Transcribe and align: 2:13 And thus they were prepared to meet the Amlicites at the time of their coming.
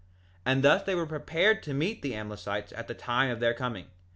2:13 0.47 0.51
And 0.51 0.63
thus 0.63 0.81
they 0.81 0.95
were 0.95 1.05
prepared 1.05 1.61
to 1.61 1.75
meet 1.75 2.01
the 2.01 2.13
Amlicites 2.13 2.73
at 2.75 2.87
the 2.87 2.95
time 2.95 3.29
of 3.29 3.39
their 3.39 3.53
coming. 3.53 3.85